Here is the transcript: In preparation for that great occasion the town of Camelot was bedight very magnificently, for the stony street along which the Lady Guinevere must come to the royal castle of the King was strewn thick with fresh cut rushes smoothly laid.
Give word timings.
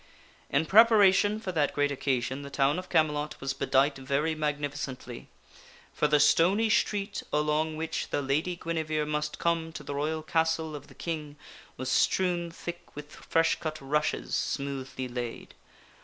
In 0.49 0.65
preparation 0.65 1.39
for 1.39 1.51
that 1.51 1.75
great 1.75 1.91
occasion 1.91 2.41
the 2.41 2.49
town 2.49 2.79
of 2.79 2.89
Camelot 2.89 3.39
was 3.39 3.53
bedight 3.53 3.97
very 3.97 4.33
magnificently, 4.33 5.27
for 5.93 6.07
the 6.07 6.19
stony 6.19 6.71
street 6.71 7.21
along 7.31 7.77
which 7.77 8.09
the 8.09 8.23
Lady 8.23 8.55
Guinevere 8.55 9.05
must 9.05 9.37
come 9.37 9.71
to 9.73 9.83
the 9.83 9.93
royal 9.93 10.23
castle 10.23 10.75
of 10.75 10.87
the 10.87 10.95
King 10.95 11.35
was 11.77 11.91
strewn 11.91 12.49
thick 12.49 12.87
with 12.95 13.11
fresh 13.13 13.59
cut 13.59 13.79
rushes 13.79 14.33
smoothly 14.35 15.07
laid. 15.07 15.53